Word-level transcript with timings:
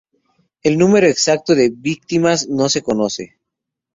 El 0.63 0.79
número 0.79 1.05
exacto 1.05 1.53
de 1.53 1.69
víctimas 1.69 2.47
no 2.49 2.69
se 2.69 2.81
conoce. 2.81 3.37